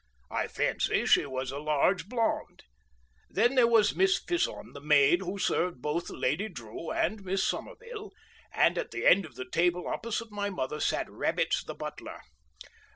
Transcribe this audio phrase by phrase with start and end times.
[0.31, 2.63] I fancy she was a large blonde.
[3.29, 8.09] Then there was Miss Fison, the maid who served both Lady Drew and Miss Somerville,
[8.51, 12.19] and at the end of the table opposite my mother, sat Rabbits the butler.